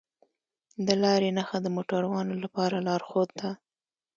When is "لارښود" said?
2.87-3.29